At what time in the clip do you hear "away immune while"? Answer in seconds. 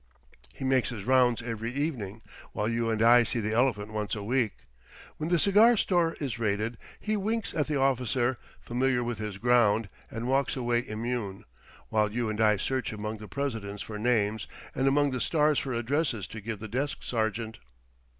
10.57-12.11